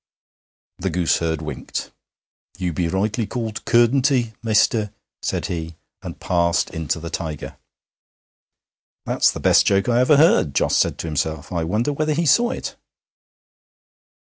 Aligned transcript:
The 0.79 0.89
gooseherd 0.89 1.43
winked. 1.43 1.91
'You 2.57 2.73
be 2.73 2.87
rightly 2.87 3.27
called 3.27 3.63
"Curtenty," 3.65 4.33
mester,' 4.41 4.91
said 5.21 5.45
he, 5.45 5.75
and 6.01 6.19
passed 6.19 6.71
into 6.71 6.99
the 6.99 7.11
Tiger. 7.11 7.55
'That's 9.05 9.29
the 9.31 9.39
best 9.39 9.67
joke 9.67 9.87
I 9.89 10.01
ever 10.01 10.17
heard,' 10.17 10.55
Jos 10.55 10.75
said 10.75 10.97
to 10.97 11.05
himself 11.07 11.51
'I 11.51 11.65
wonder 11.65 11.93
whether 11.93 12.15
he 12.15 12.25
saw 12.25 12.49
it.' 12.49 12.75